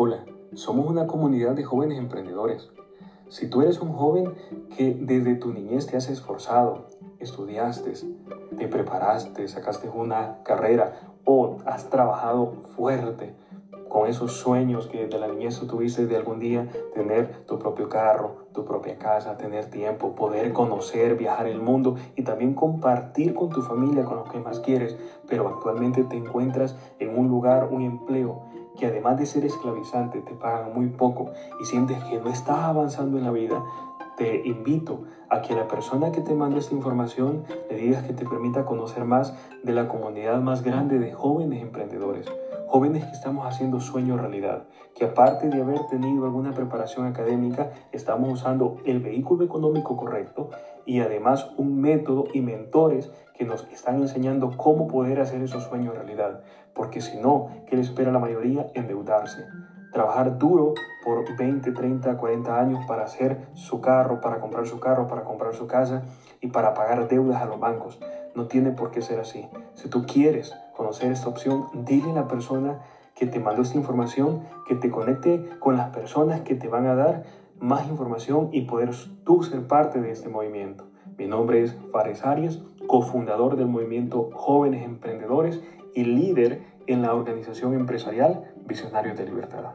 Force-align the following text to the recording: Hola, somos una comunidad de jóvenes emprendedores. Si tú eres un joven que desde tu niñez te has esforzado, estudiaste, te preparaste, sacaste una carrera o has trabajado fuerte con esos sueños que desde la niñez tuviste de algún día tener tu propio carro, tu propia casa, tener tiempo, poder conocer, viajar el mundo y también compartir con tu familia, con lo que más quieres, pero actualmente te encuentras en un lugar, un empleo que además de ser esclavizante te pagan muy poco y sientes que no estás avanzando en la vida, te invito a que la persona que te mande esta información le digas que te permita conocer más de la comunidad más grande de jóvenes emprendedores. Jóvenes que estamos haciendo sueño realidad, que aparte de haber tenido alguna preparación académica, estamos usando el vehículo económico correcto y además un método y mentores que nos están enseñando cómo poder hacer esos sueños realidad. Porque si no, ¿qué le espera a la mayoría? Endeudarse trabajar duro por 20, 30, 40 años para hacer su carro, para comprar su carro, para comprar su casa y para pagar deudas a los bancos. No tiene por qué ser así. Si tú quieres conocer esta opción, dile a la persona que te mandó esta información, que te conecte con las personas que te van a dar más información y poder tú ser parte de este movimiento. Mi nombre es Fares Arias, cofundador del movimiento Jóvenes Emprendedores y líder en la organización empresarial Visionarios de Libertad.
Hola, 0.00 0.24
somos 0.54 0.86
una 0.86 1.08
comunidad 1.08 1.56
de 1.56 1.64
jóvenes 1.64 1.98
emprendedores. 1.98 2.68
Si 3.30 3.48
tú 3.48 3.62
eres 3.62 3.80
un 3.80 3.90
joven 3.90 4.32
que 4.76 4.96
desde 4.96 5.34
tu 5.34 5.50
niñez 5.50 5.86
te 5.86 5.96
has 5.96 6.06
esforzado, 6.06 6.84
estudiaste, 7.18 7.94
te 8.56 8.68
preparaste, 8.68 9.48
sacaste 9.48 9.88
una 9.88 10.36
carrera 10.44 10.92
o 11.24 11.56
has 11.64 11.90
trabajado 11.90 12.52
fuerte 12.76 13.34
con 13.88 14.06
esos 14.06 14.34
sueños 14.34 14.86
que 14.86 15.06
desde 15.06 15.18
la 15.18 15.26
niñez 15.26 15.58
tuviste 15.66 16.06
de 16.06 16.14
algún 16.14 16.38
día 16.38 16.68
tener 16.94 17.44
tu 17.46 17.58
propio 17.58 17.88
carro, 17.88 18.36
tu 18.52 18.64
propia 18.64 18.98
casa, 18.98 19.36
tener 19.36 19.66
tiempo, 19.66 20.14
poder 20.14 20.52
conocer, 20.52 21.16
viajar 21.16 21.48
el 21.48 21.58
mundo 21.58 21.96
y 22.14 22.22
también 22.22 22.52
compartir 22.52 23.34
con 23.34 23.48
tu 23.48 23.62
familia, 23.62 24.04
con 24.04 24.18
lo 24.18 24.24
que 24.24 24.38
más 24.38 24.60
quieres, 24.60 24.96
pero 25.26 25.48
actualmente 25.48 26.04
te 26.04 26.14
encuentras 26.16 26.76
en 27.00 27.18
un 27.18 27.28
lugar, 27.28 27.66
un 27.68 27.82
empleo 27.82 28.47
que 28.78 28.86
además 28.86 29.16
de 29.16 29.26
ser 29.26 29.44
esclavizante 29.44 30.20
te 30.20 30.34
pagan 30.34 30.72
muy 30.72 30.86
poco 30.86 31.26
y 31.60 31.64
sientes 31.64 31.98
que 32.04 32.18
no 32.18 32.30
estás 32.30 32.58
avanzando 32.60 33.18
en 33.18 33.24
la 33.24 33.30
vida, 33.30 33.62
te 34.16 34.40
invito 34.44 35.02
a 35.28 35.40
que 35.42 35.54
la 35.54 35.68
persona 35.68 36.10
que 36.10 36.20
te 36.20 36.34
mande 36.34 36.58
esta 36.58 36.74
información 36.74 37.42
le 37.68 37.76
digas 37.76 38.02
que 38.02 38.12
te 38.12 38.24
permita 38.24 38.64
conocer 38.64 39.04
más 39.04 39.32
de 39.62 39.72
la 39.72 39.86
comunidad 39.86 40.40
más 40.40 40.62
grande 40.62 40.98
de 40.98 41.12
jóvenes 41.12 41.60
emprendedores. 41.62 42.26
Jóvenes 42.70 43.06
que 43.06 43.12
estamos 43.12 43.46
haciendo 43.46 43.80
sueño 43.80 44.18
realidad, 44.18 44.66
que 44.94 45.02
aparte 45.02 45.48
de 45.48 45.58
haber 45.58 45.86
tenido 45.88 46.26
alguna 46.26 46.52
preparación 46.52 47.06
académica, 47.06 47.70
estamos 47.92 48.30
usando 48.30 48.76
el 48.84 49.00
vehículo 49.00 49.42
económico 49.42 49.96
correcto 49.96 50.50
y 50.84 51.00
además 51.00 51.48
un 51.56 51.80
método 51.80 52.24
y 52.30 52.42
mentores 52.42 53.10
que 53.32 53.46
nos 53.46 53.64
están 53.70 54.00
enseñando 54.00 54.50
cómo 54.54 54.86
poder 54.86 55.18
hacer 55.18 55.40
esos 55.40 55.62
sueños 55.62 55.96
realidad. 55.96 56.42
Porque 56.74 57.00
si 57.00 57.16
no, 57.16 57.46
¿qué 57.66 57.74
le 57.74 57.80
espera 57.80 58.10
a 58.10 58.12
la 58.12 58.18
mayoría? 58.18 58.66
Endeudarse 58.74 59.46
trabajar 59.90 60.36
duro 60.38 60.74
por 61.02 61.24
20, 61.36 61.72
30, 61.72 62.14
40 62.14 62.58
años 62.58 62.80
para 62.86 63.04
hacer 63.04 63.38
su 63.54 63.80
carro, 63.80 64.20
para 64.20 64.38
comprar 64.38 64.66
su 64.66 64.78
carro, 64.78 65.06
para 65.06 65.24
comprar 65.24 65.54
su 65.54 65.66
casa 65.66 66.02
y 66.40 66.48
para 66.48 66.74
pagar 66.74 67.06
deudas 67.08 67.40
a 67.40 67.46
los 67.46 67.58
bancos. 67.58 67.98
No 68.34 68.46
tiene 68.46 68.70
por 68.72 68.90
qué 68.90 69.00
ser 69.00 69.18
así. 69.18 69.46
Si 69.74 69.88
tú 69.88 70.04
quieres 70.06 70.54
conocer 70.76 71.10
esta 71.10 71.28
opción, 71.28 71.66
dile 71.72 72.10
a 72.10 72.14
la 72.14 72.28
persona 72.28 72.78
que 73.14 73.26
te 73.26 73.40
mandó 73.40 73.62
esta 73.62 73.76
información, 73.76 74.40
que 74.66 74.74
te 74.76 74.90
conecte 74.90 75.42
con 75.58 75.76
las 75.76 75.90
personas 75.90 76.40
que 76.42 76.54
te 76.54 76.68
van 76.68 76.86
a 76.86 76.94
dar 76.94 77.22
más 77.58 77.88
información 77.88 78.48
y 78.52 78.62
poder 78.62 78.90
tú 79.24 79.42
ser 79.42 79.66
parte 79.66 80.00
de 80.00 80.10
este 80.10 80.28
movimiento. 80.28 80.86
Mi 81.16 81.26
nombre 81.26 81.62
es 81.62 81.74
Fares 81.90 82.24
Arias, 82.24 82.60
cofundador 82.86 83.56
del 83.56 83.66
movimiento 83.66 84.30
Jóvenes 84.32 84.84
Emprendedores 84.84 85.60
y 85.94 86.04
líder 86.04 86.60
en 86.86 87.02
la 87.02 87.14
organización 87.14 87.74
empresarial 87.74 88.52
Visionarios 88.64 89.16
de 89.16 89.24
Libertad. 89.24 89.74